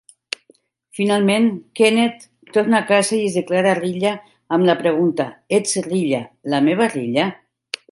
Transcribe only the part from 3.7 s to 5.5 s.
a Rilla amb la pregunta: